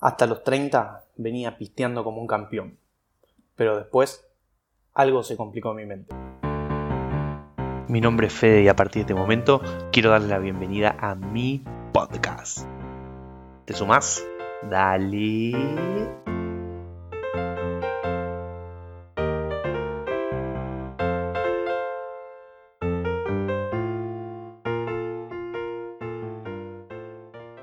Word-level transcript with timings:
Hasta 0.00 0.26
los 0.26 0.44
30 0.44 1.04
venía 1.16 1.58
pisteando 1.58 2.04
como 2.04 2.20
un 2.20 2.28
campeón. 2.28 2.78
Pero 3.56 3.76
después 3.76 4.24
algo 4.94 5.22
se 5.22 5.36
complicó 5.36 5.70
en 5.70 5.76
mi 5.76 5.86
mente. 5.86 6.14
Mi 7.88 8.00
nombre 8.00 8.28
es 8.28 8.32
Fede 8.32 8.62
y 8.62 8.68
a 8.68 8.76
partir 8.76 9.04
de 9.04 9.12
este 9.12 9.14
momento 9.14 9.60
quiero 9.90 10.10
darle 10.10 10.28
la 10.28 10.38
bienvenida 10.38 10.96
a 11.00 11.14
mi 11.14 11.64
podcast. 11.92 12.66
¿Te 13.64 13.74
sumás? 13.74 14.24
Dale. 14.70 16.37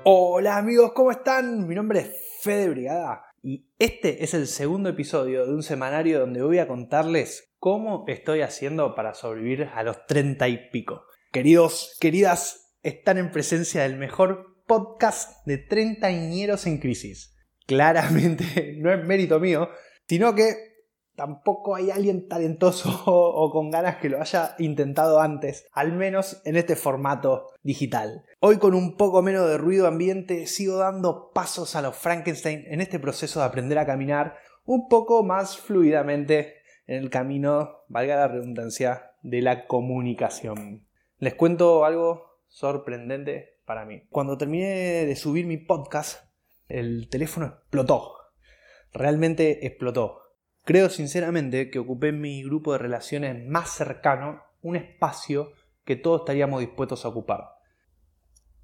Hola 0.08 0.56
amigos, 0.56 0.92
¿cómo 0.92 1.10
están? 1.10 1.66
Mi 1.66 1.74
nombre 1.74 1.98
es 1.98 2.10
Fede 2.40 2.68
Brigada 2.68 3.24
y 3.42 3.66
este 3.80 4.22
es 4.22 4.34
el 4.34 4.46
segundo 4.46 4.88
episodio 4.88 5.44
de 5.44 5.52
un 5.52 5.64
semanario 5.64 6.20
donde 6.20 6.44
voy 6.44 6.60
a 6.60 6.68
contarles 6.68 7.52
cómo 7.58 8.04
estoy 8.06 8.42
haciendo 8.42 8.94
para 8.94 9.14
sobrevivir 9.14 9.64
a 9.74 9.82
los 9.82 10.06
treinta 10.06 10.46
y 10.46 10.70
pico. 10.70 11.02
Queridos, 11.32 11.96
queridas, 12.00 12.76
están 12.84 13.18
en 13.18 13.32
presencia 13.32 13.82
del 13.82 13.96
mejor 13.96 14.62
podcast 14.68 15.44
de 15.44 15.58
treintañeros 15.58 16.68
en 16.68 16.78
crisis. 16.78 17.36
Claramente 17.66 18.76
no 18.78 18.92
es 18.92 19.04
mérito 19.04 19.40
mío, 19.40 19.70
sino 20.06 20.36
que 20.36 20.75
tampoco 21.16 21.74
hay 21.74 21.90
alguien 21.90 22.28
talentoso 22.28 23.02
o 23.06 23.50
con 23.50 23.70
ganas 23.70 23.96
que 23.96 24.08
lo 24.08 24.20
haya 24.20 24.54
intentado 24.58 25.20
antes, 25.20 25.66
al 25.72 25.92
menos 25.92 26.40
en 26.44 26.56
este 26.56 26.76
formato 26.76 27.48
digital. 27.62 28.24
Hoy 28.40 28.58
con 28.58 28.74
un 28.74 28.96
poco 28.96 29.22
menos 29.22 29.48
de 29.48 29.58
ruido 29.58 29.86
ambiente 29.86 30.46
sigo 30.46 30.76
dando 30.76 31.32
pasos 31.32 31.74
a 31.74 31.82
los 31.82 31.96
Frankenstein 31.96 32.64
en 32.68 32.80
este 32.80 33.00
proceso 33.00 33.40
de 33.40 33.46
aprender 33.46 33.78
a 33.78 33.86
caminar 33.86 34.36
un 34.64 34.88
poco 34.88 35.22
más 35.22 35.56
fluidamente 35.56 36.54
en 36.86 37.02
el 37.02 37.10
camino, 37.10 37.84
valga 37.88 38.16
la 38.16 38.28
redundancia, 38.28 39.12
de 39.22 39.42
la 39.42 39.66
comunicación. 39.66 40.86
Les 41.18 41.34
cuento 41.34 41.84
algo 41.84 42.38
sorprendente 42.46 43.58
para 43.64 43.84
mí. 43.84 44.02
Cuando 44.08 44.38
terminé 44.38 45.04
de 45.04 45.16
subir 45.16 45.46
mi 45.46 45.56
podcast, 45.56 46.28
el 46.68 47.08
teléfono 47.08 47.46
explotó. 47.46 48.12
Realmente 48.92 49.66
explotó 49.66 50.25
Creo 50.66 50.90
sinceramente 50.90 51.70
que 51.70 51.78
ocupé 51.78 52.08
en 52.08 52.20
mi 52.20 52.42
grupo 52.42 52.72
de 52.72 52.78
relaciones 52.78 53.46
más 53.46 53.70
cercano 53.70 54.42
un 54.62 54.74
espacio 54.74 55.52
que 55.84 55.94
todos 55.94 56.22
estaríamos 56.22 56.58
dispuestos 56.58 57.04
a 57.04 57.08
ocupar. 57.08 57.50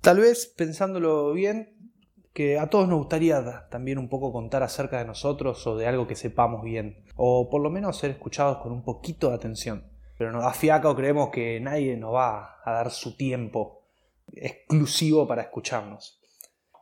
Tal 0.01 0.19
vez, 0.19 0.53
pensándolo 0.57 1.33
bien, 1.33 1.93
que 2.33 2.59
a 2.59 2.69
todos 2.69 2.89
nos 2.89 2.99
gustaría 2.99 3.69
también 3.71 3.99
un 3.99 4.09
poco 4.09 4.33
contar 4.33 4.65
acerca 4.65 4.99
de 4.99 5.05
nosotros 5.05 5.65
o 5.69 5.77
de 5.77 5.87
algo 5.87 6.09
que 6.09 6.17
sepamos 6.17 6.65
bien, 6.65 7.05
o 7.15 7.49
por 7.49 7.63
lo 7.63 7.71
menos 7.71 7.99
ser 7.99 8.11
escuchados 8.11 8.59
con 8.59 8.73
un 8.73 8.83
poquito 8.83 9.29
de 9.29 9.37
atención. 9.37 9.87
Pero 10.19 10.33
nos 10.33 10.43
da 10.43 10.55
fiaca 10.55 10.91
o 10.91 10.97
creemos 10.97 11.29
que 11.29 11.61
nadie 11.61 11.97
nos 11.97 12.15
va 12.15 12.57
a 12.65 12.73
dar 12.73 12.91
su 12.91 13.17
tiempo 13.17 13.85
exclusivo 14.33 15.29
para 15.29 15.43
escucharnos 15.43 16.22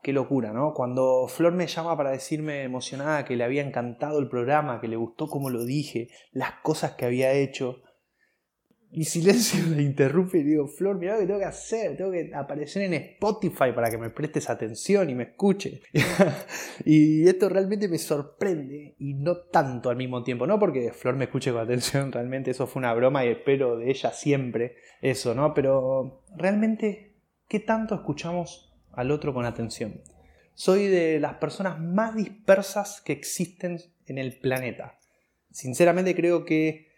qué 0.03 0.13
locura, 0.13 0.53
¿no? 0.53 0.73
Cuando 0.75 1.27
Flor 1.29 1.53
me 1.53 1.67
llama 1.67 1.97
para 1.97 2.11
decirme 2.11 2.63
emocionada 2.63 3.25
que 3.25 3.37
le 3.37 3.45
había 3.45 3.63
encantado 3.63 4.19
el 4.19 4.29
programa, 4.29 4.81
que 4.81 4.89
le 4.89 4.97
gustó 4.97 5.29
como 5.29 5.51
lo 5.51 5.65
dije, 5.65 6.09
las 6.33 6.53
cosas 6.63 6.93
que 6.93 7.05
había 7.05 7.33
hecho, 7.33 7.83
y 8.93 9.05
silencio 9.05 9.65
me 9.77 9.83
interrumpe 9.83 10.39
y 10.39 10.43
digo, 10.43 10.67
Flor, 10.67 10.99
mira 10.99 11.15
lo 11.15 11.21
que 11.21 11.27
tengo 11.27 11.39
que 11.39 11.47
hacer, 11.47 11.97
tengo 11.97 12.11
que 12.11 12.31
aparecer 12.35 12.83
en 12.83 12.95
Spotify 12.95 13.73
para 13.75 13.91
que 13.91 13.99
me 13.99 14.11
prestes 14.11 14.51
atención 14.51 15.09
y 15.11 15.15
me 15.15 15.25
escuche. 15.25 15.81
y 16.85 17.27
esto 17.29 17.49
realmente 17.49 17.89
me 17.89 17.99
sorprende 17.99 18.97
y 18.99 19.15
no 19.15 19.37
tanto 19.37 19.91
al 19.91 19.97
mismo 19.97 20.23
tiempo, 20.23 20.47
no 20.47 20.59
porque 20.59 20.93
Flor 20.93 21.17
me 21.17 21.25
escuche 21.25 21.53
con 21.53 21.61
atención, 21.61 22.13
realmente 22.13 22.51
eso 22.51 22.67
fue 22.67 22.81
una 22.81 22.95
broma 22.95 23.25
y 23.25 23.29
espero 23.29 23.77
de 23.77 23.91
ella 23.91 24.11
siempre 24.11 24.77
eso, 25.01 25.35
¿no? 25.35 25.55
Pero 25.55 26.25
realmente, 26.37 27.17
¿qué 27.49 27.61
tanto 27.61 27.95
escuchamos 27.95 28.70
al 28.93 29.11
otro 29.11 29.35
con 29.35 29.45
atención. 29.45 30.03
Soy 30.55 30.89
de 30.89 31.21
las 31.21 31.35
personas 31.35 31.79
más 31.81 32.15
dispersas 32.15 33.01
que 33.01 33.13
existen 33.13 33.79
en 34.07 34.19
el 34.19 34.39
planeta. 34.39 34.99
Sinceramente 35.51 36.15
creo 36.15 36.45
que 36.45 36.91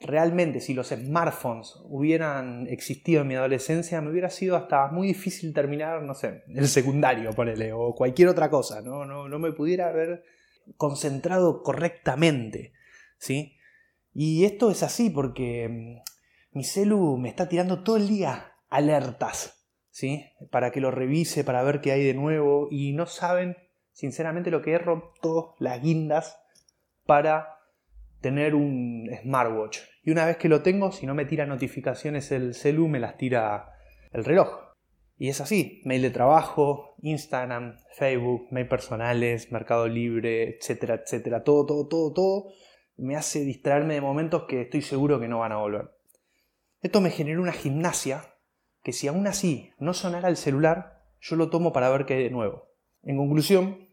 realmente 0.00 0.60
si 0.60 0.72
los 0.72 0.88
smartphones 0.88 1.74
hubieran 1.84 2.66
existido 2.68 3.22
en 3.22 3.28
mi 3.28 3.34
adolescencia 3.34 4.00
me 4.00 4.10
hubiera 4.10 4.30
sido 4.30 4.56
hasta 4.56 4.88
muy 4.88 5.08
difícil 5.08 5.52
terminar, 5.52 6.02
no 6.02 6.14
sé, 6.14 6.42
el 6.48 6.68
secundario, 6.68 7.32
ponele, 7.32 7.72
o 7.72 7.94
cualquier 7.94 8.28
otra 8.28 8.48
cosa, 8.48 8.80
¿no? 8.80 9.04
No, 9.04 9.28
no 9.28 9.38
me 9.38 9.52
pudiera 9.52 9.88
haber 9.88 10.24
concentrado 10.76 11.62
correctamente, 11.62 12.72
¿sí? 13.18 13.56
Y 14.14 14.44
esto 14.44 14.70
es 14.70 14.82
así 14.82 15.10
porque 15.10 15.68
mm, 15.68 16.56
mi 16.56 16.64
celu 16.64 17.16
me 17.18 17.28
está 17.28 17.48
tirando 17.48 17.82
todo 17.82 17.96
el 17.96 18.08
día 18.08 18.54
alertas, 18.68 19.59
¿sí? 19.90 20.24
Para 20.50 20.70
que 20.70 20.80
lo 20.80 20.90
revise, 20.90 21.44
para 21.44 21.62
ver 21.62 21.80
qué 21.80 21.92
hay 21.92 22.04
de 22.04 22.14
nuevo. 22.14 22.68
Y 22.70 22.92
no 22.92 23.06
saben, 23.06 23.56
sinceramente, 23.92 24.50
lo 24.50 24.62
que 24.62 24.72
he 24.72 24.78
roto 24.78 25.54
las 25.58 25.82
guindas 25.82 26.40
para 27.06 27.58
tener 28.20 28.54
un 28.54 29.08
smartwatch. 29.22 29.78
Y 30.02 30.10
una 30.10 30.26
vez 30.26 30.36
que 30.36 30.48
lo 30.48 30.62
tengo, 30.62 30.92
si 30.92 31.06
no 31.06 31.14
me 31.14 31.24
tira 31.24 31.46
notificaciones 31.46 32.32
el 32.32 32.54
celu, 32.54 32.88
me 32.88 33.00
las 33.00 33.16
tira 33.16 33.72
el 34.12 34.24
reloj. 34.24 34.70
Y 35.16 35.28
es 35.28 35.40
así, 35.40 35.82
mail 35.84 36.00
de 36.00 36.10
trabajo, 36.10 36.94
Instagram, 37.02 37.76
Facebook, 37.92 38.48
mail 38.50 38.68
personales, 38.68 39.52
Mercado 39.52 39.86
Libre, 39.86 40.56
etcétera, 40.56 40.94
etcétera. 40.94 41.44
Todo, 41.44 41.66
todo, 41.66 41.88
todo, 41.88 42.12
todo 42.14 42.44
me 42.96 43.16
hace 43.16 43.40
distraerme 43.44 43.94
de 43.94 44.00
momentos 44.00 44.44
que 44.44 44.62
estoy 44.62 44.82
seguro 44.82 45.20
que 45.20 45.28
no 45.28 45.40
van 45.40 45.52
a 45.52 45.58
volver. 45.58 45.90
Esto 46.80 47.00
me 47.00 47.10
generó 47.10 47.42
una 47.42 47.52
gimnasia 47.52 48.34
que 48.82 48.92
si 48.92 49.08
aún 49.08 49.26
así 49.26 49.72
no 49.78 49.94
sonara 49.94 50.28
el 50.28 50.36
celular, 50.36 51.02
yo 51.20 51.36
lo 51.36 51.50
tomo 51.50 51.72
para 51.72 51.90
ver 51.90 52.06
qué 52.06 52.14
hay 52.14 52.24
de 52.24 52.30
nuevo. 52.30 52.68
En 53.02 53.16
conclusión, 53.16 53.88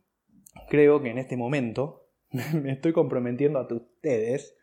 creo 0.70 1.02
que 1.02 1.10
en 1.10 1.18
este 1.18 1.38
momento 1.38 2.10
me 2.54 2.72
estoy 2.72 2.94
comprometiendo 2.94 3.60
a 3.60 3.68
ustedes 3.74 4.56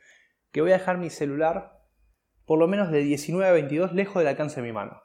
que 0.50 0.60
voy 0.60 0.70
a 0.70 0.78
dejar 0.78 0.98
mi 0.98 1.10
celular 1.10 1.80
por 2.46 2.58
lo 2.58 2.68
menos 2.68 2.90
de 2.90 3.00
19 3.00 3.48
a 3.48 3.52
22 3.52 3.92
lejos 3.92 4.16
del 4.16 4.28
alcance 4.28 4.60
de 4.60 4.66
mi 4.66 4.72
mano. 4.72 5.02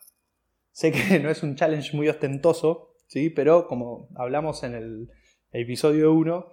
Sé 0.71 0.91
que 0.91 1.19
no 1.23 1.29
es 1.29 1.43
un 1.43 1.55
challenge 1.55 1.95
muy 1.95 2.09
ostentoso, 2.09 2.95
¿sí? 3.07 3.29
pero 3.29 3.67
como 3.67 4.09
hablamos 4.15 4.63
en 4.63 4.75
el 4.75 5.09
episodio 5.51 6.13
1, 6.13 6.47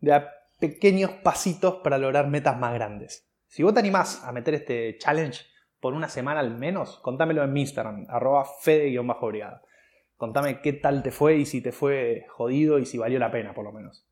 de 0.00 0.22
pequeños 0.58 1.10
pasitos 1.10 1.76
para 1.82 1.98
lograr 1.98 2.28
metas 2.28 2.58
más 2.58 2.74
grandes. 2.74 3.28
Si 3.46 3.62
vos 3.62 3.74
te 3.74 3.80
animás 3.80 4.22
a 4.24 4.32
meter 4.32 4.54
este 4.54 4.96
challenge, 4.98 5.44
por 5.80 5.94
una 5.94 6.08
semana 6.08 6.40
al 6.40 6.56
menos, 6.56 6.98
contámelo 6.98 7.42
en 7.42 7.52
mi 7.52 7.62
Instagram, 7.62 8.06
arroba 8.08 8.44
fede-brigada. 8.44 9.62
Contame 10.16 10.60
qué 10.60 10.74
tal 10.74 11.02
te 11.02 11.10
fue 11.10 11.36
y 11.36 11.46
si 11.46 11.62
te 11.62 11.72
fue 11.72 12.26
jodido 12.28 12.78
y 12.78 12.86
si 12.86 12.98
valió 12.98 13.18
la 13.18 13.30
pena, 13.30 13.54
por 13.54 13.64
lo 13.64 13.72
menos. 13.72 14.06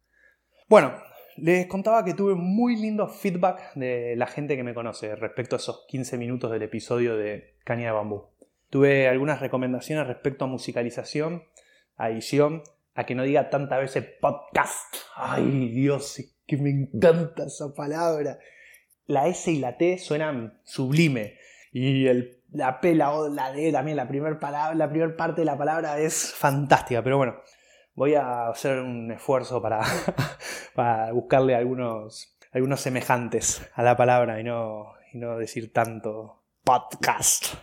Bueno, 0.67 0.95
les 1.37 1.67
contaba 1.67 2.05
que 2.05 2.15
tuve 2.15 2.35
muy 2.35 2.77
lindo 2.77 3.09
feedback 3.09 3.75
de 3.75 4.17
la 4.17 4.27
gente 4.27 4.57
que 4.57 4.65
me 4.65 4.75
conoce 4.75 5.15
respecto 5.15 5.57
a 5.57 5.59
esos 5.59 5.85
15 5.89 6.19
minutos 6.19 6.51
del 6.51 6.63
episodio 6.63 7.17
de 7.17 7.55
Caña 7.65 7.87
de 7.87 7.93
Bambú. 7.93 8.31
Tuve 8.71 9.07
algunas 9.07 9.41
recomendaciones 9.41 10.07
respecto 10.07 10.45
a 10.45 10.49
musicalización, 10.49 11.45
a 11.97 12.11
edición, 12.11 12.63
a 12.95 13.07
que 13.07 13.15
no 13.15 13.23
diga 13.23 13.51
tantas 13.51 13.81
veces 13.81 14.05
podcast. 14.21 14.97
Ay, 15.15 15.69
Dios, 15.69 16.19
es 16.19 16.37
que 16.47 16.57
me 16.57 16.71
encanta 16.71 17.45
esa 17.45 17.73
palabra. 17.75 18.39
La 19.07 19.29
S 19.29 19.51
y 19.51 19.59
la 19.59 19.77
T 19.77 19.99
suenan 19.99 20.61
sublime. 20.65 21.39
Y 21.73 22.07
el, 22.07 22.43
la 22.53 22.81
P, 22.81 22.95
la 22.95 23.13
O, 23.13 23.29
la 23.29 23.53
D 23.53 23.71
también, 23.73 23.97
la 23.97 24.09
primera 24.09 24.39
parte 24.39 25.41
de 25.41 25.45
la 25.45 25.59
palabra 25.59 25.99
es 25.99 26.33
fantástica. 26.35 27.03
Pero 27.03 27.19
bueno, 27.19 27.37
voy 27.95 28.15
a 28.15 28.49
hacer 28.49 28.79
un 28.79 29.11
esfuerzo 29.11 29.61
para, 29.61 29.81
para 30.75 31.13
buscarle 31.13 31.55
algunos, 31.55 32.39
algunos 32.53 32.81
semejantes 32.81 33.69
a 33.75 33.83
la 33.83 33.97
palabra 33.97 34.41
y 34.41 34.45
no, 34.45 34.93
y 35.13 35.19
no 35.19 35.37
decir 35.37 35.73
tanto 35.73 36.45
podcast. 36.65 37.55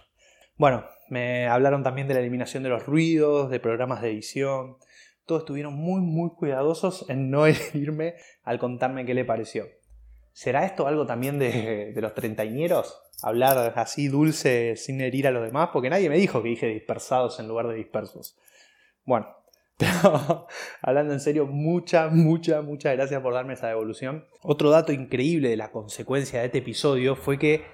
Bueno, 0.57 0.85
me 1.09 1.47
hablaron 1.47 1.83
también 1.83 2.07
de 2.07 2.13
la 2.13 2.19
eliminación 2.19 2.63
de 2.63 2.69
los 2.69 2.85
ruidos, 2.85 3.49
de 3.49 3.59
programas 3.59 4.01
de 4.01 4.11
edición. 4.11 4.77
Todos 5.25 5.43
estuvieron 5.43 5.73
muy, 5.73 6.01
muy 6.01 6.31
cuidadosos 6.31 7.09
en 7.09 7.29
no 7.29 7.45
herirme 7.47 8.15
al 8.43 8.59
contarme 8.59 9.05
qué 9.05 9.13
le 9.13 9.25
pareció. 9.25 9.65
¿Será 10.33 10.65
esto 10.65 10.87
algo 10.87 11.05
también 11.05 11.39
de, 11.39 11.93
de 11.93 12.01
los 12.01 12.13
treintañeros? 12.13 13.01
Hablar 13.21 13.73
así 13.77 14.07
dulce 14.07 14.75
sin 14.75 15.01
herir 15.01 15.27
a 15.27 15.31
los 15.31 15.43
demás, 15.43 15.69
porque 15.73 15.89
nadie 15.89 16.09
me 16.09 16.17
dijo 16.17 16.43
que 16.43 16.49
dije 16.49 16.67
dispersados 16.67 17.39
en 17.39 17.47
lugar 17.47 17.67
de 17.67 17.75
dispersos. 17.75 18.37
Bueno, 19.05 19.27
hablando 20.81 21.13
en 21.13 21.19
serio, 21.19 21.47
muchas, 21.47 22.11
muchas, 22.11 22.63
muchas 22.63 22.93
gracias 22.95 23.21
por 23.21 23.33
darme 23.33 23.53
esa 23.53 23.67
devolución. 23.67 24.25
Otro 24.41 24.69
dato 24.69 24.91
increíble 24.91 25.49
de 25.49 25.57
la 25.57 25.71
consecuencia 25.71 26.39
de 26.39 26.47
este 26.47 26.59
episodio 26.59 27.15
fue 27.15 27.37
que 27.37 27.65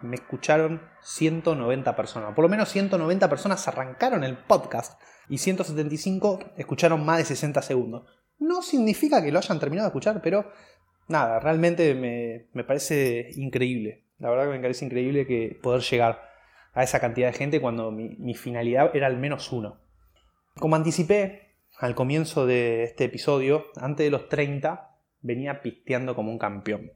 me 0.00 0.16
escucharon 0.16 0.82
190 1.02 1.96
personas. 1.96 2.34
Por 2.34 2.44
lo 2.44 2.48
menos 2.48 2.68
190 2.68 3.28
personas 3.28 3.66
arrancaron 3.68 4.24
el 4.24 4.36
podcast 4.36 5.00
y 5.28 5.38
175 5.38 6.52
escucharon 6.56 7.04
más 7.04 7.18
de 7.18 7.24
60 7.24 7.62
segundos. 7.62 8.08
No 8.38 8.62
significa 8.62 9.22
que 9.22 9.32
lo 9.32 9.38
hayan 9.38 9.58
terminado 9.58 9.86
de 9.86 9.90
escuchar, 9.90 10.20
pero 10.22 10.50
nada, 11.08 11.40
realmente 11.40 11.94
me, 11.94 12.64
parece 12.64 13.30
increíble. 13.36 14.04
La 14.18 14.30
verdad 14.30 14.44
que 14.44 14.56
me 14.56 14.60
parece 14.60 14.84
increíble 14.84 15.26
que 15.26 15.58
poder 15.62 15.82
llegar 15.82 16.28
a 16.72 16.82
esa 16.82 17.00
cantidad 17.00 17.28
de 17.28 17.32
gente 17.32 17.60
cuando 17.60 17.90
mi, 17.90 18.34
finalidad 18.34 18.94
era 18.94 19.06
al 19.06 19.16
menos 19.16 19.52
uno. 19.52 19.80
Como 20.58 20.76
anticipé 20.76 21.56
al 21.78 21.94
comienzo 21.94 22.46
de 22.46 22.84
este 22.84 23.04
episodio, 23.04 23.66
antes 23.76 24.04
de 24.04 24.10
los 24.10 24.28
30 24.28 24.96
venía 25.20 25.62
pisteando 25.62 26.14
como 26.14 26.30
un 26.30 26.38
campeón. 26.38 26.92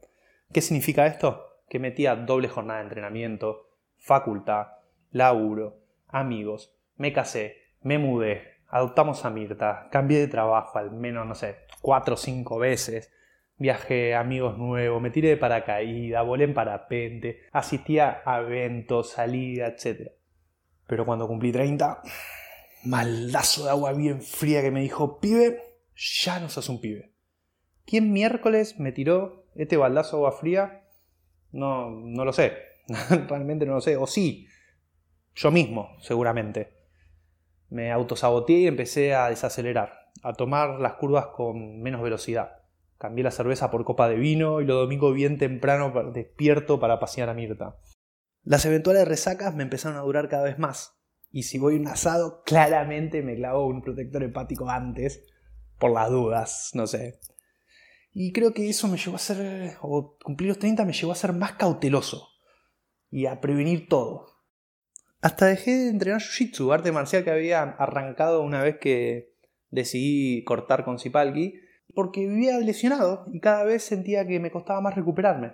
¿Qué 0.53 0.61
significa 0.61 1.07
esto? 1.07 1.63
Que 1.69 1.79
metía 1.79 2.17
doble 2.17 2.49
jornada 2.49 2.81
de 2.81 2.85
entrenamiento, 2.85 3.71
facultad, 3.99 4.67
laburo, 5.11 5.79
amigos, 6.09 6.77
me 6.97 7.13
casé, 7.13 7.57
me 7.83 7.99
mudé, 7.99 8.59
adoptamos 8.69 9.25
a 9.25 9.31
Mirta, 9.31 9.89
cambié 9.91 10.19
de 10.19 10.29
trabajo 10.29 10.79
al 10.79 10.91
menos, 10.91 11.27
no 11.27 11.35
sé, 11.35 11.59
cuatro 11.81 12.15
o 12.15 12.19
cinco 12.19 12.59
veces, 12.59 13.13
viajé, 13.57 14.15
amigos 14.15 14.59
nuevos, 14.59 15.01
me 15.01 15.11
tiré 15.11 15.29
de 15.29 15.37
paracaídas, 15.37 16.27
volé 16.27 16.45
en 16.45 16.55
parapente, 16.55 17.41
asistía 17.53 18.23
a 18.25 18.41
eventos, 18.41 19.11
salida, 19.11 19.69
etc. 19.69 20.13
Pero 20.87 21.07
cuando 21.07 21.29
cumplí 21.29 21.53
30, 21.53 22.03
maldazo 22.85 23.65
de 23.65 23.71
agua 23.71 23.93
bien 23.93 24.23
fría 24.23 24.63
que 24.63 24.71
me 24.71 24.81
dijo, 24.81 25.21
pibe, 25.21 25.61
ya 25.95 26.41
no 26.41 26.49
sos 26.49 26.69
un 26.69 26.81
pibe. 26.81 27.13
¿Quién 27.85 28.13
miércoles 28.13 28.79
me 28.79 28.93
tiró 28.93 29.47
este 29.55 29.77
baldazo 29.77 30.17
de 30.17 30.21
agua 30.21 30.33
fría? 30.33 30.85
No, 31.51 31.91
no 31.91 32.25
lo 32.25 32.33
sé. 32.33 32.57
Realmente 33.29 33.67
no 33.67 33.75
lo 33.75 33.81
sé. 33.81 33.97
O 33.97 34.07
sí, 34.07 34.49
yo 35.35 35.51
mismo, 35.51 35.97
seguramente. 36.01 36.73
Me 37.69 37.91
autosaboteé 37.91 38.61
y 38.61 38.67
empecé 38.67 39.15
a 39.15 39.31
desacelerar, 39.31 40.11
a 40.23 40.35
tomar 40.35 40.81
las 40.81 40.95
curvas 40.95 41.27
con 41.29 41.81
menos 41.81 42.03
velocidad. 42.03 42.62
Cambié 43.03 43.25
la 43.25 43.33
cerveza 43.33 43.73
por 43.73 43.85
copa 43.85 44.09
de 44.09 44.15
vino 44.15 44.61
y 44.61 44.65
lo 44.65 44.77
domingo 44.77 45.13
bien 45.13 45.37
temprano 45.37 46.13
despierto 46.13 46.79
para 46.79 47.01
pasear 47.01 47.29
a 47.29 47.35
Mirta. 47.35 47.77
Las 48.45 48.65
eventuales 48.65 49.09
resacas 49.09 49.57
me 49.57 49.65
empezaron 49.65 49.99
a 49.99 50.03
durar 50.03 50.29
cada 50.29 50.45
vez 50.45 50.57
más. 50.61 51.03
Y 51.29 51.43
si 51.43 51.59
voy 51.59 51.75
un 51.75 51.89
asado, 51.89 52.45
claramente 52.45 53.21
me 53.23 53.35
clavo 53.35 53.67
un 53.67 53.83
protector 53.83 54.23
hepático 54.23 54.71
antes, 54.71 55.27
por 55.81 55.91
las 55.91 56.11
dudas, 56.11 56.71
no 56.75 56.87
sé. 56.87 57.19
Y 58.13 58.31
creo 58.31 58.55
que 58.55 58.69
eso 58.69 58.87
me 58.87 58.99
llevó 58.99 59.17
a 59.17 59.19
ser, 59.19 59.79
o 59.81 60.17
cumplir 60.23 60.51
los 60.51 60.61
30 60.61 60.85
me 60.85 60.93
llevó 60.93 61.11
a 61.11 61.17
ser 61.17 61.33
más 61.33 61.55
cauteloso 61.55 62.29
y 63.11 63.27
a 63.27 63.41
prevenir 63.41 63.89
todo. 63.89 64.29
Hasta 65.21 65.47
dejé 65.47 65.73
de 65.73 65.89
entrenar 65.89 66.21
Jiu-Jitsu, 66.21 66.73
arte 66.73 66.93
marcial 66.93 67.25
que 67.25 67.33
había 67.33 67.63
arrancado 67.63 68.43
una 68.43 68.63
vez 68.63 68.79
que 68.79 69.35
decidí 69.71 70.45
cortar 70.45 70.85
con 70.85 71.01
Zipalki, 71.01 71.55
porque 71.95 72.27
vivía 72.27 72.59
lesionado 72.59 73.27
y 73.33 73.41
cada 73.41 73.65
vez 73.65 73.83
sentía 73.83 74.27
que 74.27 74.41
me 74.41 74.51
costaba 74.51 74.81
más 74.81 74.95
recuperarme. 74.95 75.53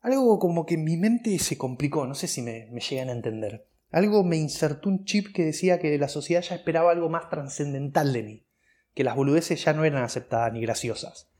Algo 0.00 0.38
como 0.38 0.64
que 0.64 0.76
mi 0.76 0.96
mente 0.96 1.38
se 1.38 1.58
complicó, 1.58 2.06
no 2.06 2.14
sé 2.14 2.26
si 2.26 2.42
me, 2.42 2.70
llegan 2.70 3.10
a 3.10 3.12
entender. 3.12 3.66
Algo 3.90 4.24
me 4.24 4.36
insertó 4.36 4.88
un 4.88 5.04
chip 5.04 5.34
que 5.34 5.44
decía 5.44 5.78
que 5.78 5.98
la 5.98 6.08
sociedad 6.08 6.42
ya 6.42 6.54
esperaba 6.54 6.90
algo 6.90 7.08
más 7.08 7.28
trascendental 7.28 8.12
de 8.12 8.22
mí, 8.22 8.46
que 8.94 9.04
las 9.04 9.16
boludeces 9.16 9.62
ya 9.62 9.72
no 9.72 9.84
eran 9.84 10.02
aceptadas 10.02 10.52
ni 10.52 10.62
graciosas. 10.62 11.30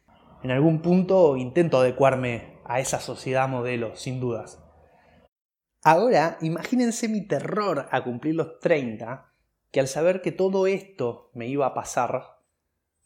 En 0.42 0.50
algún 0.50 0.82
punto 0.82 1.36
intento 1.36 1.78
adecuarme 1.78 2.58
a 2.64 2.80
esa 2.80 3.00
sociedad 3.00 3.48
modelo, 3.48 3.96
sin 3.96 4.20
dudas. 4.20 4.62
Ahora, 5.82 6.36
imagínense 6.42 7.08
mi 7.08 7.26
terror 7.26 7.88
a 7.90 8.04
cumplir 8.04 8.34
los 8.34 8.58
30, 8.60 9.32
que 9.70 9.80
al 9.80 9.88
saber 9.88 10.20
que 10.20 10.32
todo 10.32 10.66
esto 10.66 11.30
me 11.32 11.46
iba 11.46 11.66
a 11.66 11.74
pasar, 11.74 12.39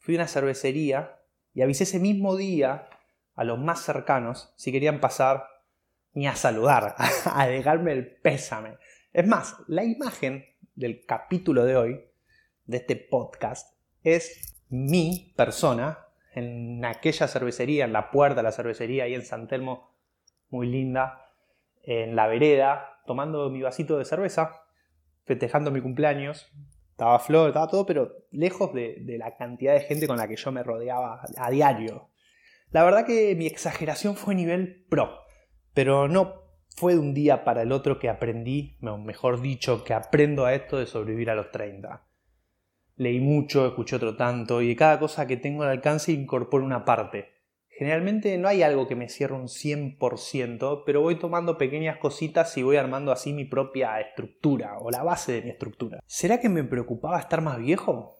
fui 0.05 0.15
a 0.15 0.19
una 0.19 0.27
cervecería 0.27 1.19
y 1.55 1.63
avisé 1.63 1.83
ese 1.83 1.99
mismo 1.99 2.35
día 2.35 2.89
a 3.33 3.43
los 3.43 3.57
más 3.57 3.81
cercanos 3.81 4.53
si 4.55 4.71
querían 4.71 4.99
pasar 4.99 5.47
ni 6.13 6.27
a 6.27 6.35
saludar, 6.35 6.95
a 7.25 7.47
dejarme 7.47 7.91
el 7.91 8.15
pésame. 8.17 8.77
Es 9.13 9.25
más, 9.25 9.55
la 9.67 9.83
imagen 9.83 10.45
del 10.75 11.05
capítulo 11.07 11.65
de 11.65 11.75
hoy, 11.75 12.05
de 12.65 12.77
este 12.77 12.95
podcast, 12.95 13.75
es 14.03 14.63
mi 14.69 15.33
persona 15.35 16.05
en 16.35 16.85
aquella 16.85 17.27
cervecería, 17.27 17.85
en 17.85 17.93
la 17.93 18.11
puerta 18.11 18.37
de 18.37 18.43
la 18.43 18.51
cervecería 18.51 19.05
ahí 19.05 19.15
en 19.15 19.25
San 19.25 19.47
Telmo, 19.47 19.95
muy 20.49 20.67
linda, 20.67 21.31
en 21.81 22.15
la 22.15 22.27
vereda, 22.27 23.01
tomando 23.07 23.49
mi 23.49 23.63
vasito 23.63 23.97
de 23.97 24.05
cerveza, 24.05 24.51
festejando 25.23 25.71
mi 25.71 25.81
cumpleaños. 25.81 26.51
Estaba 26.95 27.19
flor, 27.19 27.49
estaba 27.49 27.67
todo, 27.67 27.85
pero 27.85 28.25
lejos 28.31 28.73
de, 28.73 29.03
la 29.19 29.35
cantidad 29.35 29.73
de 29.73 29.81
gente 29.81 30.07
con 30.07 30.15
la 30.15 30.29
que 30.29 30.37
yo 30.37 30.49
me 30.53 30.63
rodeaba 30.63 31.25
a 31.35 31.51
diario. 31.51 32.09
La 32.71 32.85
verdad 32.85 33.05
que 33.05 33.35
mi 33.35 33.47
exageración 33.47 34.15
fue 34.15 34.33
nivel 34.33 34.85
pro, 34.89 35.19
pero 35.73 36.07
no 36.07 36.45
fue 36.77 36.93
de 36.93 36.99
un 36.99 37.13
día 37.13 37.43
para 37.43 37.63
el 37.63 37.73
otro 37.73 37.99
que 37.99 38.07
aprendí, 38.07 38.77
mejor 38.79 39.41
dicho, 39.41 39.83
que 39.83 39.93
aprendo 39.93 40.45
a 40.45 40.53
esto 40.53 40.77
de 40.77 40.85
sobrevivir 40.85 41.29
a 41.29 41.35
los 41.35 41.51
30. 41.51 42.07
Leí 42.95 43.19
mucho, 43.19 43.67
escuché 43.67 43.97
otro 43.97 44.15
tanto, 44.15 44.61
y 44.61 44.69
de 44.69 44.75
cada 44.77 44.97
cosa 44.97 45.27
que 45.27 45.35
tengo 45.35 45.63
al 45.63 45.71
alcance 45.71 46.13
incorporo 46.13 46.63
una 46.63 46.85
parte. 46.85 47.34
Generalmente 47.77 48.37
no 48.37 48.47
hay 48.47 48.63
algo 48.63 48.87
que 48.87 48.95
me 48.95 49.09
cierre 49.09 49.33
un 49.33 49.49
100%, 49.49 50.83
pero 50.85 51.01
voy 51.01 51.19
tomando 51.19 51.57
pequeñas 51.57 51.97
cositas 51.97 52.55
y 52.57 52.63
voy 52.63 52.77
armando 52.77 53.11
así 53.11 53.33
mi 53.33 53.43
propia 53.43 53.99
estructura 53.99 54.77
o 54.79 54.91
la 54.91 55.03
base 55.03 55.33
de 55.33 55.41
mi 55.41 55.49
estructura. 55.49 55.99
¿Será 56.05 56.39
que 56.39 56.47
me 56.47 56.63
preocupaba 56.63 57.19
estar 57.19 57.41
más 57.41 57.57
viejo? 57.57 58.15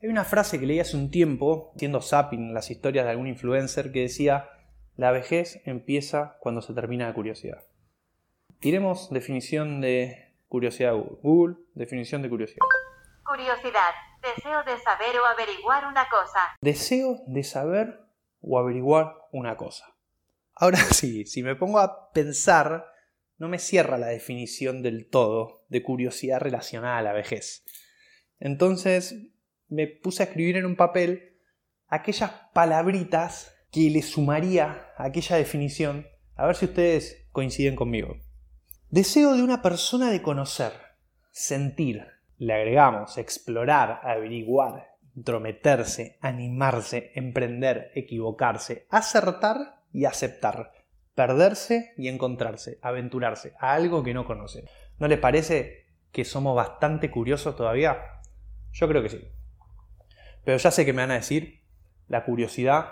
Hay 0.00 0.08
una 0.08 0.24
frase 0.24 0.60
que 0.60 0.66
leí 0.66 0.78
hace 0.78 0.96
un 0.96 1.10
tiempo, 1.10 1.72
siendo 1.76 2.00
zapping 2.00 2.54
las 2.54 2.70
historias 2.70 3.04
de 3.04 3.10
algún 3.10 3.26
influencer, 3.26 3.90
que 3.90 4.02
decía, 4.02 4.48
la 4.94 5.10
vejez 5.10 5.60
empieza 5.64 6.36
cuando 6.38 6.62
se 6.62 6.72
termina 6.72 7.08
la 7.08 7.14
curiosidad. 7.14 7.64
Tiremos 8.60 9.10
definición 9.10 9.80
de 9.80 10.36
curiosidad 10.46 10.94
Google. 10.94 11.18
Google, 11.22 11.56
definición 11.74 12.22
de 12.22 12.28
curiosidad. 12.28 12.64
Curiosidad, 13.24 13.92
deseo 14.20 14.62
de 14.62 14.78
saber 14.78 15.18
o 15.18 15.26
averiguar 15.26 15.84
una 15.86 16.08
cosa. 16.08 16.40
Deseo 16.60 17.22
de 17.26 17.42
saber 17.42 18.01
o 18.42 18.58
averiguar 18.58 19.14
una 19.32 19.56
cosa. 19.56 19.96
Ahora 20.54 20.78
sí, 20.92 21.24
si 21.24 21.42
me 21.42 21.56
pongo 21.56 21.78
a 21.78 22.10
pensar, 22.12 22.86
no 23.38 23.48
me 23.48 23.58
cierra 23.58 23.98
la 23.98 24.08
definición 24.08 24.82
del 24.82 25.08
todo 25.08 25.64
de 25.68 25.82
curiosidad 25.82 26.40
relacionada 26.40 26.98
a 26.98 27.02
la 27.02 27.12
vejez. 27.12 27.64
Entonces 28.38 29.16
me 29.68 29.86
puse 29.86 30.22
a 30.22 30.26
escribir 30.26 30.56
en 30.56 30.66
un 30.66 30.76
papel 30.76 31.38
aquellas 31.88 32.30
palabritas 32.52 33.54
que 33.70 33.88
le 33.90 34.02
sumaría 34.02 34.92
a 34.96 35.06
aquella 35.06 35.36
definición, 35.36 36.06
a 36.36 36.46
ver 36.46 36.56
si 36.56 36.66
ustedes 36.66 37.26
coinciden 37.32 37.74
conmigo. 37.74 38.18
Deseo 38.90 39.34
de 39.34 39.42
una 39.42 39.62
persona 39.62 40.10
de 40.10 40.20
conocer, 40.20 40.72
sentir, 41.30 42.06
le 42.36 42.52
agregamos 42.52 43.16
explorar, 43.16 44.00
averiguar, 44.02 44.91
intrometerse, 45.16 46.18
animarse, 46.20 47.12
emprender, 47.14 47.90
equivocarse, 47.94 48.86
acertar 48.90 49.82
y 49.92 50.04
aceptar, 50.06 50.72
perderse 51.14 51.92
y 51.96 52.08
encontrarse, 52.08 52.78
aventurarse 52.82 53.54
a 53.60 53.74
algo 53.74 54.02
que 54.02 54.14
no 54.14 54.24
conoce. 54.24 54.64
¿No 54.98 55.08
les 55.08 55.18
parece 55.18 55.86
que 56.10 56.24
somos 56.24 56.56
bastante 56.56 57.10
curiosos 57.10 57.56
todavía? 57.56 57.98
Yo 58.72 58.88
creo 58.88 59.02
que 59.02 59.10
sí. 59.10 59.20
Pero 60.44 60.58
ya 60.58 60.70
sé 60.70 60.84
que 60.84 60.92
me 60.92 61.02
van 61.02 61.10
a 61.12 61.16
decir, 61.16 61.60
la 62.08 62.24
curiosidad 62.24 62.86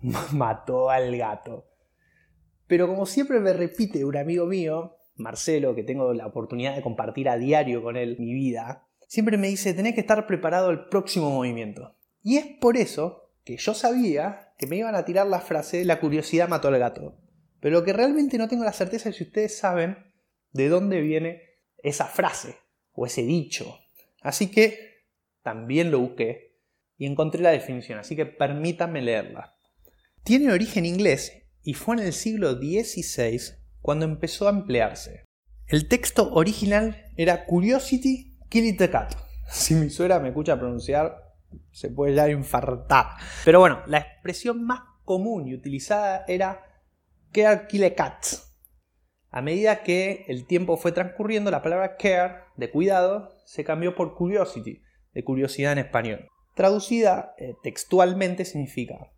mató 0.32 0.90
al 0.90 1.16
gato. 1.16 1.66
Pero 2.66 2.86
como 2.86 3.06
siempre 3.06 3.40
me 3.40 3.52
repite 3.52 4.04
un 4.04 4.16
amigo 4.16 4.46
mío, 4.46 4.96
Marcelo, 5.16 5.74
que 5.74 5.82
tengo 5.82 6.14
la 6.14 6.26
oportunidad 6.26 6.74
de 6.74 6.82
compartir 6.82 7.28
a 7.28 7.36
diario 7.36 7.82
con 7.82 7.96
él 7.96 8.16
mi 8.18 8.32
vida, 8.32 8.86
siempre 9.10 9.36
me 9.36 9.48
dice, 9.48 9.74
tenés 9.74 9.94
que 9.94 10.02
estar 10.02 10.24
preparado 10.28 10.68
al 10.68 10.88
próximo 10.88 11.30
movimiento. 11.30 11.96
Y 12.22 12.36
es 12.36 12.46
por 12.60 12.76
eso 12.76 13.32
que 13.44 13.56
yo 13.56 13.74
sabía 13.74 14.52
que 14.56 14.68
me 14.68 14.76
iban 14.76 14.94
a 14.94 15.04
tirar 15.04 15.26
la 15.26 15.40
frase, 15.40 15.84
la 15.84 15.98
curiosidad 15.98 16.48
mató 16.48 16.68
al 16.68 16.78
gato. 16.78 17.18
Pero 17.58 17.80
lo 17.80 17.84
que 17.84 17.92
realmente 17.92 18.38
no 18.38 18.46
tengo 18.46 18.62
la 18.62 18.72
certeza 18.72 19.08
es 19.08 19.16
si 19.16 19.24
ustedes 19.24 19.58
saben 19.58 19.98
de 20.52 20.68
dónde 20.68 21.00
viene 21.00 21.42
esa 21.82 22.06
frase 22.06 22.54
o 22.92 23.04
ese 23.04 23.24
dicho. 23.24 23.80
Así 24.22 24.48
que 24.48 24.78
también 25.42 25.90
lo 25.90 25.98
busqué 25.98 26.60
y 26.96 27.06
encontré 27.06 27.42
la 27.42 27.50
definición, 27.50 27.98
así 27.98 28.14
que 28.14 28.26
permítanme 28.26 29.02
leerla. 29.02 29.56
Tiene 30.22 30.52
origen 30.52 30.86
inglés 30.86 31.32
y 31.64 31.74
fue 31.74 31.96
en 31.96 32.02
el 32.02 32.12
siglo 32.12 32.52
XVI 32.52 33.56
cuando 33.80 34.04
empezó 34.04 34.46
a 34.46 34.52
emplearse. 34.52 35.24
El 35.66 35.88
texto 35.88 36.32
original 36.32 37.06
era 37.16 37.46
Curiosity 37.46 38.29
Kill 38.50 38.66
it 38.66 38.78
the 38.78 38.90
cat. 38.90 39.14
Si 39.48 39.74
mi 39.74 39.88
suegra 39.90 40.18
me 40.18 40.28
escucha 40.28 40.58
pronunciar, 40.58 41.36
se 41.70 41.88
puede 41.88 42.16
ya 42.16 42.28
infartar. 42.28 43.06
Pero 43.44 43.60
bueno, 43.60 43.80
la 43.86 43.98
expresión 43.98 44.64
más 44.64 44.80
común 45.04 45.46
y 45.46 45.54
utilizada 45.54 46.24
era 46.26 46.60
care 47.32 47.68
kill 47.68 47.84
a 47.84 47.94
cat. 47.94 48.26
A 49.30 49.40
medida 49.40 49.84
que 49.84 50.24
el 50.26 50.48
tiempo 50.48 50.76
fue 50.76 50.90
transcurriendo, 50.90 51.52
la 51.52 51.62
palabra 51.62 51.96
care, 51.96 52.40
de 52.56 52.70
cuidado, 52.72 53.36
se 53.44 53.62
cambió 53.62 53.94
por 53.94 54.16
curiosity, 54.16 54.82
de 55.14 55.24
curiosidad 55.24 55.72
en 55.72 55.78
español. 55.78 56.26
Traducida 56.56 57.34
eh, 57.38 57.54
textualmente 57.62 58.44
significa 58.44 59.12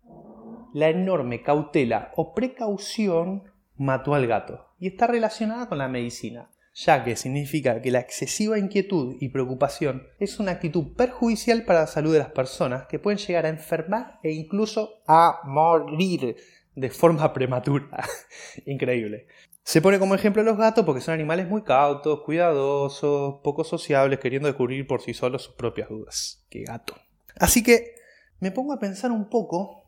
la 0.75 0.89
enorme 0.89 1.41
cautela 1.41 2.11
o 2.15 2.35
precaución 2.35 3.51
mató 3.75 4.13
al 4.13 4.27
gato 4.27 4.67
y 4.77 4.87
está 4.87 5.07
relacionada 5.07 5.67
con 5.67 5.79
la 5.79 5.87
medicina, 5.87 6.51
ya 6.73 7.03
que 7.03 7.15
significa 7.15 7.81
que 7.81 7.91
la 7.91 7.99
excesiva 7.99 8.57
inquietud 8.57 9.15
y 9.19 9.29
preocupación 9.29 10.07
es 10.19 10.39
una 10.39 10.53
actitud 10.53 10.95
perjudicial 10.95 11.65
para 11.65 11.81
la 11.81 11.87
salud 11.87 12.13
de 12.13 12.19
las 12.19 12.31
personas 12.31 12.87
que 12.87 12.99
pueden 12.99 13.19
llegar 13.19 13.45
a 13.45 13.49
enfermar 13.49 14.19
e 14.23 14.31
incluso 14.31 15.01
a 15.07 15.41
morir 15.45 16.35
de 16.75 16.89
forma 16.89 17.31
prematura. 17.31 18.03
Increíble. 18.65 19.27
Se 19.63 19.81
pone 19.81 19.99
como 19.99 20.15
ejemplo 20.15 20.43
los 20.43 20.57
gatos 20.57 20.83
porque 20.83 21.01
son 21.01 21.13
animales 21.13 21.47
muy 21.47 21.63
cautos, 21.63 22.21
cuidadosos, 22.21 23.35
poco 23.43 23.63
sociables, 23.63 24.19
queriendo 24.19 24.47
descubrir 24.47 24.85
por 24.87 25.01
sí 25.01 25.13
solos 25.13 25.43
sus 25.43 25.55
propias 25.55 25.89
dudas. 25.89 26.43
¡Qué 26.49 26.63
gato! 26.63 26.95
Así 27.35 27.63
que 27.63 27.95
me 28.39 28.51
pongo 28.51 28.73
a 28.73 28.79
pensar 28.79 29.11
un 29.11 29.29
poco 29.29 29.83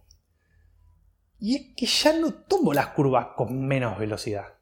y 1.39 1.55
es 1.55 1.75
que 1.75 1.85
ya 1.87 2.17
no 2.17 2.33
tomo 2.33 2.73
las 2.73 2.87
curvas 2.89 3.29
con 3.35 3.67
menos 3.67 3.97
velocidad. 3.97 4.53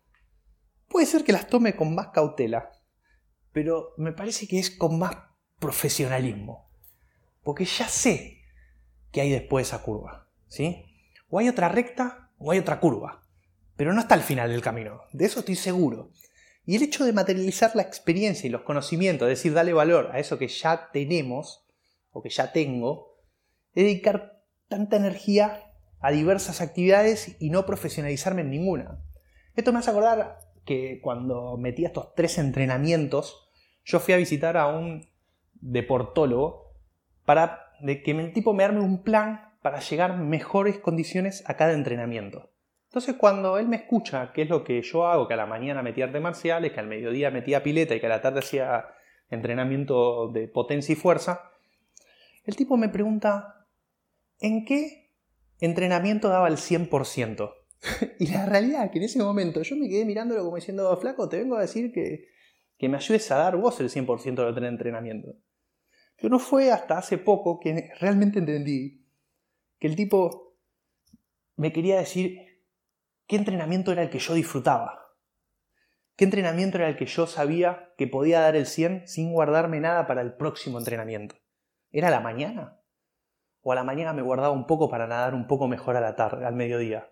Puede 0.93 1.07
ser 1.07 1.23
que 1.23 1.33
las 1.33 1.47
tome 1.47 1.75
con 1.75 1.95
más 1.95 2.09
cautela, 2.09 2.71
pero 3.51 3.95
me 3.97 4.11
parece 4.11 4.47
que 4.47 4.59
es 4.59 4.69
con 4.69 4.99
más 4.99 5.15
profesionalismo. 5.57 6.69
Porque 7.41 7.65
ya 7.65 7.87
sé 7.87 8.43
que 9.11 9.19
hay 9.19 9.31
después 9.31 9.67
esa 9.67 9.81
curva, 9.81 10.29
¿sí? 10.47 10.85
O 11.29 11.39
hay 11.39 11.49
otra 11.49 11.67
recta 11.67 12.29
o 12.37 12.51
hay 12.51 12.59
otra 12.59 12.79
curva. 12.79 13.23
Pero 13.75 13.91
no 13.91 14.01
está 14.01 14.13
al 14.13 14.21
final 14.21 14.51
del 14.51 14.61
camino, 14.61 15.01
de 15.13 15.25
eso 15.25 15.39
estoy 15.39 15.55
seguro. 15.55 16.11
Y 16.63 16.75
el 16.75 16.83
hecho 16.83 17.05
de 17.05 17.11
materializar 17.11 17.75
la 17.75 17.81
experiencia 17.81 18.45
y 18.45 18.51
los 18.51 18.61
conocimientos, 18.61 19.27
es 19.29 19.39
decir, 19.39 19.55
darle 19.55 19.73
valor 19.73 20.11
a 20.13 20.19
eso 20.19 20.37
que 20.37 20.47
ya 20.47 20.91
tenemos 20.91 21.65
o 22.11 22.21
que 22.21 22.29
ya 22.29 22.51
tengo, 22.51 23.17
dedicar 23.73 24.43
tanta 24.67 24.97
energía 24.97 25.73
a 26.01 26.11
diversas 26.11 26.61
actividades 26.61 27.35
y 27.39 27.49
no 27.49 27.65
profesionalizarme 27.65 28.41
en 28.41 28.51
ninguna. 28.51 29.03
Esto 29.55 29.73
me 29.73 29.79
hace 29.79 29.89
acordar 29.89 30.52
que 30.65 30.99
cuando 31.01 31.57
metí 31.57 31.85
estos 31.85 32.13
tres 32.15 32.37
entrenamientos, 32.37 33.49
yo 33.83 33.99
fui 33.99 34.13
a 34.13 34.17
visitar 34.17 34.57
a 34.57 34.67
un 34.67 35.07
deportólogo 35.53 36.73
para 37.25 37.71
que 37.81 38.11
el 38.11 38.33
tipo 38.33 38.53
me 38.53 38.63
arme 38.63 38.79
un 38.79 39.03
plan 39.03 39.53
para 39.61 39.79
llegar 39.79 40.11
a 40.11 40.17
mejores 40.17 40.79
condiciones 40.79 41.43
a 41.47 41.55
cada 41.55 41.73
entrenamiento. 41.73 42.51
Entonces 42.85 43.15
cuando 43.17 43.57
él 43.57 43.67
me 43.67 43.77
escucha 43.77 44.31
qué 44.33 44.43
es 44.43 44.49
lo 44.49 44.63
que 44.63 44.81
yo 44.81 45.07
hago, 45.07 45.27
que 45.27 45.33
a 45.33 45.37
la 45.37 45.45
mañana 45.45 45.81
metía 45.81 46.05
artes 46.05 46.21
marciales, 46.21 46.71
que 46.71 46.79
al 46.79 46.87
mediodía 46.87 47.31
metía 47.31 47.63
pileta 47.63 47.95
y 47.95 47.99
que 47.99 48.05
a 48.05 48.09
la 48.09 48.21
tarde 48.21 48.39
hacía 48.39 48.85
entrenamiento 49.29 50.29
de 50.29 50.47
potencia 50.47 50.93
y 50.93 50.95
fuerza, 50.95 51.51
el 52.45 52.55
tipo 52.55 52.77
me 52.77 52.89
pregunta, 52.89 53.65
¿en 54.39 54.65
qué 54.65 55.03
entrenamiento 55.65 56.29
daba 56.29 56.47
el 56.47 56.57
100%. 56.57 57.53
y 58.19 58.27
la 58.27 58.45
realidad 58.45 58.85
es 58.85 58.91
que 58.91 58.97
en 58.99 59.05
ese 59.05 59.19
momento 59.19 59.61
yo 59.61 59.75
me 59.75 59.89
quedé 59.89 60.05
mirándolo 60.05 60.43
como 60.43 60.55
diciendo, 60.55 60.95
flaco, 60.97 61.29
te 61.29 61.37
vengo 61.37 61.57
a 61.57 61.61
decir 61.61 61.91
que, 61.91 62.27
que 62.77 62.89
me 62.89 62.97
ayudes 62.97 63.29
a 63.31 63.37
dar 63.37 63.57
vos 63.57 63.79
el 63.79 63.89
100% 63.89 64.53
del 64.53 64.63
entrenamiento. 64.65 65.35
Pero 66.17 66.29
no 66.29 66.39
fue 66.39 66.71
hasta 66.71 66.97
hace 66.97 67.17
poco 67.17 67.59
que 67.59 67.91
realmente 67.99 68.39
entendí 68.39 69.05
que 69.79 69.87
el 69.87 69.95
tipo 69.95 70.57
me 71.55 71.73
quería 71.73 71.97
decir 71.97 72.39
qué 73.27 73.35
entrenamiento 73.35 73.91
era 73.91 74.03
el 74.03 74.09
que 74.09 74.19
yo 74.19 74.33
disfrutaba. 74.33 74.99
¿Qué 76.15 76.25
entrenamiento 76.25 76.77
era 76.77 76.87
el 76.89 76.95
que 76.95 77.07
yo 77.07 77.25
sabía 77.25 77.93
que 77.97 78.07
podía 78.07 78.39
dar 78.39 78.55
el 78.55 78.67
100 78.67 79.07
sin 79.07 79.33
guardarme 79.33 79.79
nada 79.79 80.05
para 80.05 80.21
el 80.21 80.35
próximo 80.35 80.77
entrenamiento? 80.77 81.35
¿Era 81.91 82.11
la 82.11 82.19
mañana? 82.19 82.79
o 83.63 83.71
a 83.71 83.75
la 83.75 83.83
mañana 83.83 84.13
me 84.13 84.21
guardaba 84.21 84.51
un 84.51 84.67
poco 84.67 84.89
para 84.89 85.07
nadar 85.07 85.33
un 85.33 85.47
poco 85.47 85.67
mejor 85.67 85.95
a 85.95 86.01
la 86.01 86.15
tarde, 86.15 86.45
al 86.45 86.53
mediodía. 86.53 87.09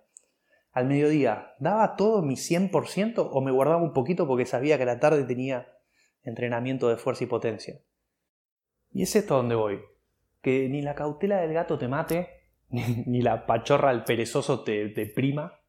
Al 0.72 0.88
mediodía, 0.88 1.54
¿daba 1.60 1.96
todo 1.96 2.22
mi 2.22 2.36
100% 2.36 3.30
o 3.32 3.42
me 3.42 3.52
guardaba 3.52 3.82
un 3.82 3.94
poquito 3.94 4.28
porque 4.28 4.46
sabía 4.46 4.78
que 4.78 4.86
la 4.86 5.00
tarde 5.00 5.24
tenía 5.26 5.68
entrenamiento 6.24 6.88
de 6.88 6.98
fuerza 6.98 7.26
y 7.26 7.28
potencia? 7.28 7.82
Y 8.92 9.04
es 9.04 9.16
esto 9.16 9.36
donde 9.36 9.56
voy. 9.56 9.80
Que 10.42 10.70
ni 10.70 10.82
la 10.82 10.96
cautela 10.96 11.42
del 11.42 11.54
gato 11.54 11.78
te 11.78 11.88
mate, 11.88 12.30
ni, 12.70 13.22
la 13.22 13.46
pachorra 13.46 13.90
al 13.90 14.06
perezoso 14.06 14.64
te, 14.64 14.90
te, 14.90 15.06
prima, 15.06 15.60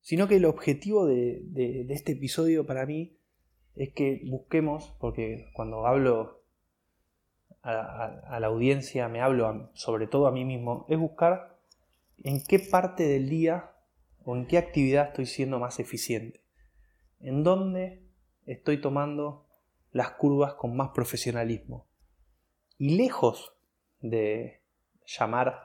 sino 0.00 0.26
que 0.26 0.36
el 0.36 0.44
objetivo 0.44 1.06
de 1.06 1.86
este 1.90 2.12
episodio 2.12 2.66
para 2.66 2.86
mí 2.86 3.18
es 3.76 3.92
que 3.92 4.22
busquemos, 4.26 4.94
porque 5.00 5.50
cuando 5.52 5.86
hablo 5.86 6.44
a, 7.62 8.38
la 8.40 8.46
audiencia, 8.46 9.08
me 9.08 9.20
hablo 9.20 9.70
sobre 9.74 10.06
todo 10.06 10.26
a 10.26 10.32
mí 10.32 10.44
mismo, 10.44 10.86
es 10.88 10.98
buscar 10.98 11.58
en 12.22 12.42
qué 12.44 12.58
parte 12.58 13.04
del 13.04 13.28
día 13.28 13.70
o 14.24 14.36
en 14.36 14.46
qué 14.46 14.58
actividad 14.58 15.08
estoy 15.08 15.26
siendo 15.26 15.58
más 15.58 15.78
eficiente. 15.80 16.40
En 17.20 17.42
dónde 17.42 18.02
estoy 18.46 18.80
tomando 18.80 19.46
las 19.92 20.10
curvas 20.12 20.54
con 20.54 20.76
más 20.76 20.90
profesionalismo. 20.90 21.86
Y 22.78 22.96
lejos 22.96 23.54
de 24.00 24.60
llamar 25.06 25.60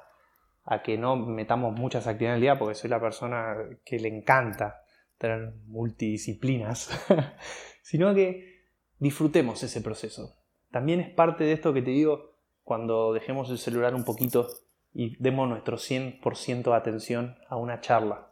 a 0.64 0.84
que 0.84 0.98
no 0.98 1.16
metamos 1.16 1.74
muchas 1.74 2.06
actividades 2.06 2.38
el 2.38 2.42
día, 2.42 2.60
porque 2.60 2.76
soy 2.76 2.90
la 2.90 3.02
persona 3.02 3.56
que 3.84 4.00
le 4.00 4.10
encanta 4.10 4.84
tener 5.18 5.54
multidisciplinas, 5.66 6.90
sino 7.82 8.14
que 8.14 8.62
disfrutemos 9.00 9.64
ese 9.64 9.82
proceso. 9.82 10.36
También 10.70 11.00
es 11.00 11.10
parte 11.10 11.44
de 11.44 11.54
esto 11.54 11.74
que 11.74 11.82
te 11.82 11.92
digo 11.92 12.36
cuando 12.64 13.14
dejemos 13.14 13.50
el 13.50 13.58
celular 13.58 13.96
un 13.96 14.04
poquito 14.04 14.48
y 14.94 15.18
demos 15.22 15.50
nuestro 15.50 15.78
100% 15.78 16.64
de 16.64 16.76
atención 16.76 17.38
a 17.48 17.56
una 17.56 17.82
charla 17.82 18.29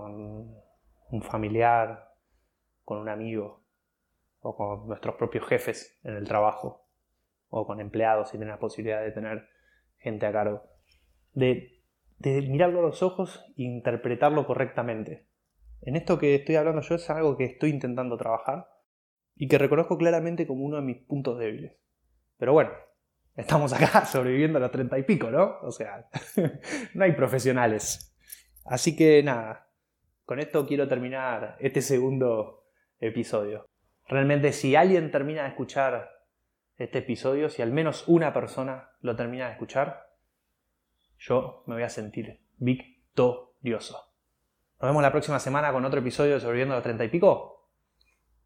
con 0.00 0.54
un 1.10 1.22
familiar, 1.22 2.12
con 2.84 2.98
un 2.98 3.08
amigo 3.08 3.64
o 4.40 4.56
con 4.56 4.88
nuestros 4.88 5.14
propios 5.14 5.46
jefes 5.46 5.98
en 6.02 6.16
el 6.16 6.26
trabajo 6.26 6.88
o 7.48 7.66
con 7.66 7.80
empleados 7.80 8.30
si 8.30 8.38
tenés 8.38 8.54
la 8.54 8.58
posibilidad 8.58 9.02
de 9.02 9.12
tener 9.12 9.48
gente 9.98 10.26
a 10.26 10.32
cargo. 10.32 10.62
De, 11.32 11.82
de 12.18 12.42
mirarlo 12.42 12.80
a 12.80 12.82
los 12.82 13.02
ojos 13.02 13.44
e 13.56 13.62
interpretarlo 13.62 14.46
correctamente. 14.46 15.28
En 15.82 15.96
esto 15.96 16.18
que 16.18 16.34
estoy 16.34 16.56
hablando 16.56 16.82
yo 16.82 16.96
es 16.96 17.08
algo 17.10 17.36
que 17.36 17.44
estoy 17.44 17.70
intentando 17.70 18.16
trabajar 18.16 18.68
y 19.36 19.48
que 19.48 19.58
reconozco 19.58 19.96
claramente 19.96 20.46
como 20.46 20.64
uno 20.64 20.76
de 20.76 20.82
mis 20.82 20.98
puntos 21.04 21.38
débiles. 21.38 21.76
Pero 22.36 22.52
bueno, 22.52 22.70
estamos 23.36 23.72
acá 23.72 24.04
sobreviviendo 24.06 24.58
a 24.58 24.62
los 24.62 24.70
treinta 24.70 24.98
y 24.98 25.04
pico, 25.04 25.30
¿no? 25.30 25.58
O 25.62 25.70
sea, 25.70 26.08
no 26.94 27.04
hay 27.04 27.12
profesionales. 27.12 28.14
Así 28.64 28.96
que 28.96 29.22
nada, 29.22 29.68
con 30.24 30.40
esto 30.40 30.66
quiero 30.66 30.88
terminar 30.88 31.56
este 31.60 31.82
segundo 31.82 32.64
episodio. 32.98 33.68
Realmente 34.06 34.52
si 34.52 34.76
alguien 34.76 35.10
termina 35.10 35.42
de 35.42 35.48
escuchar 35.48 36.10
este 36.76 36.98
episodio, 36.98 37.48
si 37.48 37.62
al 37.62 37.72
menos 37.72 38.04
una 38.08 38.32
persona 38.32 38.90
lo 39.00 39.14
termina 39.16 39.46
de 39.46 39.52
escuchar, 39.52 40.08
yo 41.18 41.62
me 41.66 41.74
voy 41.74 41.84
a 41.84 41.88
sentir 41.88 42.40
victorioso. 42.56 44.12
Nos 44.80 44.90
vemos 44.90 45.02
la 45.02 45.12
próxima 45.12 45.38
semana 45.38 45.72
con 45.72 45.84
otro 45.84 46.00
episodio 46.00 46.34
de 46.34 46.40
Sobreviviendo 46.40 46.74
a 46.74 46.78
los 46.78 46.82
treinta 46.82 47.04
y 47.04 47.08
pico. 47.08 47.70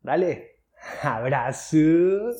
Dale. 0.02 0.58
Abraço! 1.02 2.38